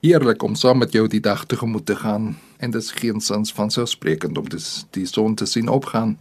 Heerlik 0.00 0.42
om 0.42 0.54
saam 0.54 0.78
met 0.80 0.94
jou 0.96 1.02
die 1.12 1.20
dag 1.20 1.42
tegemoet 1.44 1.84
te 1.86 1.94
gaan 1.96 2.38
en 2.56 2.70
dit 2.70 2.82
is 2.82 2.90
geensins 2.96 3.52
van 3.52 3.70
selfsprekend 3.70 4.38
om 4.38 4.46
dis 4.48 4.86
die 4.96 5.04
son 5.06 5.34
te 5.36 5.44
sien 5.44 5.68
opgaan. 5.68 6.14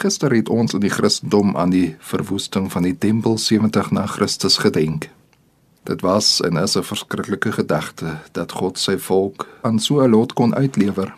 Gister 0.00 0.32
het 0.32 0.48
ons 0.48 0.72
in 0.72 0.80
die 0.80 0.90
Christendom 0.90 1.52
aan 1.60 1.74
die 1.74 1.90
verwoesting 2.00 2.70
van 2.72 2.88
die 2.88 2.94
tempel 2.96 3.36
70 3.38 3.90
na 3.92 4.06
Christus 4.06 4.56
gedenk. 4.64 5.10
Dit 5.84 6.00
was 6.00 6.40
'n 6.40 6.56
verskriklike 6.82 7.52
gedagte 7.52 8.16
dat 8.32 8.52
God 8.52 8.78
sy 8.78 8.96
volk 8.96 9.46
aan 9.60 9.78
so 9.78 10.00
'n 10.00 10.10
lot 10.10 10.32
kon 10.32 10.54
uitlewer. 10.54 11.14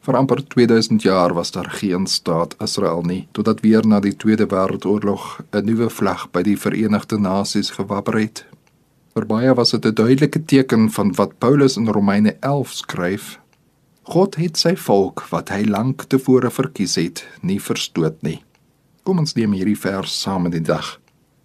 Vir 0.00 0.16
amper 0.16 0.48
2000 0.48 1.02
jaar 1.02 1.34
was 1.34 1.50
daar 1.50 1.70
geen 1.70 2.06
staat 2.06 2.54
Israel 2.58 3.02
nie, 3.02 3.28
totdat 3.32 3.60
weer 3.60 3.86
na 3.86 4.00
die 4.00 4.16
Tweede 4.16 4.46
Wêreldoorlog 4.46 5.40
'n 5.52 5.64
nuwe 5.64 5.90
vlag 5.90 6.30
by 6.30 6.42
die 6.42 6.56
Verenigde 6.56 7.18
Nasies 7.18 7.70
gewapper 7.70 8.18
het. 8.18 8.46
Vir 9.18 9.26
baie 9.26 9.52
was 9.58 9.72
dit 9.74 9.84
'n 9.84 9.94
duidelike 9.98 10.44
teken 10.44 10.90
van 10.94 11.08
wat 11.14 11.38
Paulus 11.38 11.76
in 11.76 11.88
Romeine 11.88 12.36
11 12.40 12.72
skryf 12.72 13.40
God 14.02 14.36
het 14.36 14.56
sy 14.56 14.76
volk 14.76 15.24
wat 15.30 15.48
hy 15.48 15.64
lank 15.64 16.04
tevore 16.04 16.50
verkies 16.50 16.94
het, 16.94 17.26
nie 17.42 17.58
verstoot 17.60 18.22
nie. 18.22 18.44
Kom 19.02 19.18
ons 19.18 19.34
neem 19.34 19.52
hierdie 19.52 19.78
vers 19.78 20.20
saam 20.20 20.44
in 20.44 20.50
die 20.50 20.60
dag. 20.60 21.00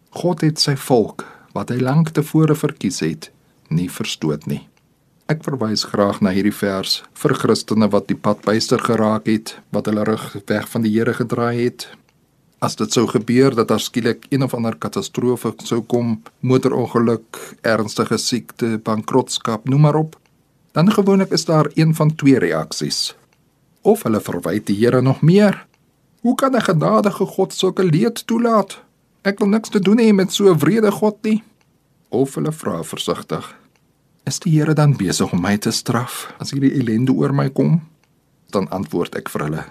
God 0.09 0.41
het 0.41 0.59
sy 0.59 0.75
volk 0.75 1.25
wat 1.53 1.69
hy 1.69 1.79
lank 1.79 2.09
tevore 2.13 2.55
verkies 2.55 2.99
het, 2.99 3.31
nie 3.69 3.89
verstoot 3.89 4.45
nie. 4.45 4.69
Ek 5.27 5.43
verwys 5.43 5.83
graag 5.83 6.21
na 6.21 6.29
hierdie 6.29 6.53
vers 6.53 7.03
vir 7.13 7.33
Christene 7.33 7.89
wat 7.89 8.07
die 8.07 8.15
pad 8.15 8.45
byster 8.45 8.79
geraak 8.79 9.25
het, 9.25 9.57
wat 9.71 9.85
hulle 9.85 10.03
rug 10.03 10.37
weg 10.45 10.69
van 10.69 10.81
die 10.81 10.93
Here 10.93 11.13
gedraai 11.13 11.63
het. 11.63 11.89
As 12.63 12.77
dit 12.79 12.93
sou 12.95 13.03
gebeur 13.11 13.51
dat 13.57 13.67
daar 13.67 13.81
skielik 13.83 14.25
een 14.31 14.43
of 14.43 14.53
ander 14.55 14.75
katastrofe 14.79 15.51
sou 15.67 15.81
kom, 15.81 16.21
motorongeluk, 16.39 17.39
ernstige 17.61 18.17
siekte, 18.17 18.77
bankrotskap, 18.83 19.67
noem 19.67 19.83
maar 19.83 19.99
op, 19.99 20.15
dan 20.71 20.91
gewoonlik 20.91 21.35
is 21.35 21.43
daar 21.45 21.67
een 21.75 21.91
van 21.95 22.15
twee 22.15 22.39
reaksies. 22.39 23.15
Of 23.81 24.05
hulle 24.07 24.21
verwyd 24.23 24.67
die 24.71 24.77
Here 24.79 25.01
nog 25.01 25.21
meer. 25.21 25.65
Hoe 26.21 26.35
kan 26.35 26.55
'n 26.55 26.61
genadige 26.61 27.25
God 27.25 27.53
sulke 27.53 27.83
leed 27.83 28.27
toelaat? 28.27 28.79
Ek 29.21 29.39
wil 29.39 29.47
niks 29.47 29.69
te 29.69 29.79
doen 29.79 29.99
hê 29.99 30.13
met 30.13 30.31
so 30.31 30.49
'n 30.49 30.57
wrede 30.57 30.91
God 30.91 31.17
nie. 31.21 31.43
Of 32.09 32.35
hulle 32.35 32.51
vra 32.51 32.83
versigtig: 32.83 33.55
Is 34.23 34.39
die 34.39 34.59
Here 34.59 34.73
dan 34.73 34.95
besig 34.95 35.31
om 35.31 35.41
my 35.41 35.57
te 35.57 35.71
straf 35.71 36.33
as 36.39 36.51
hierdie 36.51 36.73
ellende 36.79 37.11
oor 37.11 37.33
my 37.33 37.49
kom? 37.49 37.81
Dan 38.49 38.69
antwoord 38.69 39.15
ek 39.15 39.29
vir 39.29 39.41
hulle: 39.41 39.65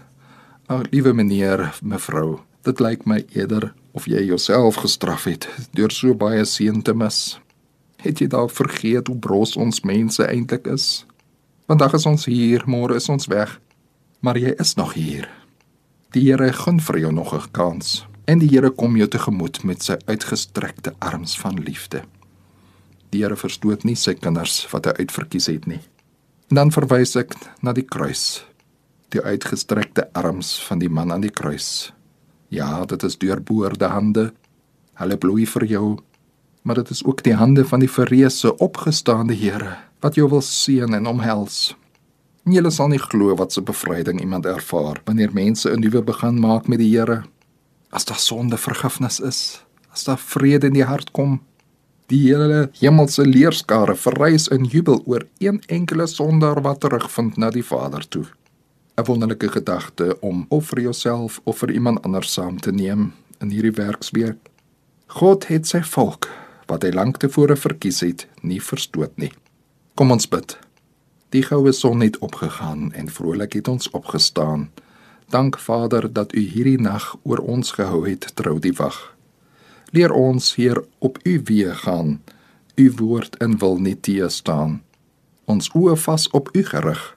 Ag, 0.66 0.82
liewe 0.90 1.12
meneer, 1.12 1.78
mevrou, 1.82 2.40
dit 2.62 2.80
lyk 2.80 3.06
my 3.06 3.24
eerder 3.34 3.72
of 3.92 4.06
jy 4.06 4.22
jouself 4.24 4.80
gestraf 4.82 5.26
het 5.28 5.48
deur 5.76 5.90
so 5.90 6.14
baie 6.14 6.44
seën 6.44 6.82
te 6.82 6.94
mis. 6.94 7.38
Het 8.02 8.22
jy 8.22 8.28
dalk 8.30 8.50
vergeet 8.54 9.06
hoe 9.10 9.18
bros 9.18 9.56
ons 9.56 9.82
mense 9.86 10.24
eintlik 10.26 10.66
is? 10.70 11.04
Vandag 11.70 11.94
is 11.98 12.06
ons 12.06 12.26
hier, 12.26 12.64
môre 12.66 12.98
is 12.98 13.08
ons 13.08 13.28
weg. 13.30 13.58
Maar 14.22 14.38
jy 14.38 14.54
is 14.62 14.74
nog 14.78 14.94
hier. 14.94 15.28
Die 16.14 16.26
Here 16.28 16.52
gun 16.52 16.80
vir 16.80 16.98
jou 16.98 17.12
nog 17.12 17.34
'n 17.34 17.50
kans. 17.50 18.06
En 18.26 18.38
die 18.38 18.48
Here 18.48 18.70
kom 18.70 18.96
jou 18.96 19.08
tegemoet 19.08 19.64
met 19.64 19.82
sy 19.82 19.96
uitgestrekte 20.06 20.94
arms 20.98 21.38
van 21.38 21.62
liefde. 21.62 22.02
Die 23.10 23.22
Here 23.22 23.36
verstoot 23.36 23.84
nie 23.84 23.96
sy 23.96 24.14
kinders 24.14 24.66
wat 24.72 24.84
hy 24.84 24.92
uitverkies 24.92 25.46
het 25.46 25.66
nie. 25.66 25.80
En 26.50 26.56
dan 26.56 26.70
verwys 26.70 27.16
ek 27.16 27.34
na 27.62 27.72
die 27.72 27.86
kruis. 27.86 28.44
Die 29.08 29.20
uitgestrekte 29.20 30.12
arms 30.12 30.62
van 30.66 30.78
die 30.78 30.88
man 30.88 31.12
aan 31.12 31.20
die 31.20 31.30
kruis. 31.30 31.92
Ja, 32.52 32.84
dit 32.84 33.02
is 33.02 33.16
deurboorde 33.18 33.88
hande. 33.88 34.32
Hulle 35.00 35.16
bloei 35.16 35.46
vir 35.48 35.64
jou 35.70 35.86
maar 36.62 36.74
dit 36.74 36.90
is 36.90 37.04
ook 37.04 37.22
die 37.22 37.34
hande 37.34 37.64
van 37.64 37.80
die 37.82 37.90
verreëse 37.90 38.56
opgestaande 38.56 39.34
Here 39.34 39.76
wat 40.02 40.14
jou 40.18 40.26
wil 40.28 40.40
seën 40.42 40.94
en 40.94 41.06
omhels. 41.06 41.76
En 42.42 42.54
jy 42.56 42.70
sal 42.74 42.88
nie 42.90 42.98
glo 42.98 43.36
wat 43.38 43.54
'n 43.56 43.64
bevryding 43.64 44.20
iemand 44.20 44.46
ervaar 44.46 45.00
wanneer 45.04 45.30
mense 45.32 45.70
'n 45.70 45.80
nuwe 45.80 46.02
begin 46.02 46.40
maak 46.40 46.66
met 46.68 46.78
die 46.78 46.98
Here. 46.98 47.22
As 47.90 48.04
daar 48.04 48.18
sonde 48.18 48.56
vergifnis 48.56 49.20
is, 49.20 49.64
as 49.92 50.04
daar 50.04 50.18
vrede 50.18 50.66
in 50.66 50.72
die 50.72 50.84
hart 50.84 51.10
kom, 51.10 51.40
die 52.06 52.34
hele 52.34 52.70
hemelse 52.80 53.26
leerskare 53.26 53.94
verrys 53.94 54.48
in 54.48 54.64
jubel 54.64 55.02
oor 55.04 55.26
een 55.38 55.62
enkele 55.66 56.06
sondaar 56.06 56.62
wat 56.62 56.80
terugvind 56.80 57.36
na 57.36 57.50
die 57.50 57.64
Vader 57.64 58.08
toe. 58.08 58.24
'n 58.96 59.04
Wonderlike 59.04 59.48
gedagte 59.48 60.20
om 60.20 60.46
of 60.48 60.66
vir 60.66 60.80
jouself 60.80 61.40
of 61.44 61.58
vir 61.58 61.70
iemand 61.70 62.02
anders 62.02 62.32
saam 62.32 62.60
te 62.60 62.72
neem 62.72 63.12
in 63.38 63.50
hierdie 63.50 63.72
werksweek. 63.72 64.36
God 65.06 65.46
het 65.46 65.66
sy 65.66 65.82
volk 65.82 66.28
wat 66.66 66.82
hy 66.82 66.90
lank 66.90 67.16
tevore 67.16 67.56
verkies 67.56 68.00
het, 68.00 68.26
nie 68.40 68.60
verstoot 68.60 69.16
nie. 69.16 69.32
Kom 69.94 70.10
ons 70.10 70.28
bid. 70.28 70.58
Die 71.32 71.42
goue 71.42 71.72
son 71.72 72.00
het 72.00 72.18
opgegaan 72.18 72.92
en 72.92 73.08
vrolik 73.08 73.52
het 73.52 73.68
ons 73.68 73.90
opgestaan. 73.90 74.70
Dank 75.28 75.58
Vader 75.58 76.12
dat 76.12 76.34
U 76.34 76.40
hierdie 76.40 76.80
nag 76.80 77.16
oor 77.22 77.38
ons 77.38 77.72
gehou 77.72 78.08
het 78.08 78.32
trou 78.34 78.58
die 78.60 78.74
wag. 78.76 79.16
Leer 79.92 80.12
ons 80.12 80.54
hier 80.54 80.84
op 80.98 81.18
U 81.24 81.40
weë 81.48 81.74
gaan. 81.84 82.20
U 82.76 82.92
woord 82.98 83.36
en 83.36 83.58
wil 83.58 83.78
nie 83.78 83.96
teë 83.96 84.28
staan. 84.28 84.82
Ons 85.44 85.68
oë 85.72 85.96
vas 85.96 86.28
op 86.30 86.52
U 86.52 86.64
gerig. 86.64 87.16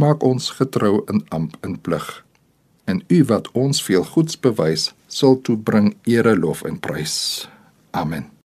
Maak 0.00 0.22
ons 0.24 0.50
getrou 0.56 1.02
in 1.12 1.20
amp 1.28 1.56
en 1.66 1.74
plig. 1.76 2.06
En 2.88 3.02
U 3.08 3.18
wat 3.28 3.50
ons 3.52 3.82
veel 3.84 4.04
goeds 4.14 4.38
bewys, 4.40 4.90
sal 5.12 5.40
toe 5.44 5.58
bring 5.70 5.92
ere 6.08 6.36
lof 6.38 6.62
en 6.64 6.80
prys. 6.80 7.16
Amen. 7.90 8.39